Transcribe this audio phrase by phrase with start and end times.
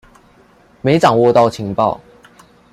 [0.81, 1.99] 沒掌握到情報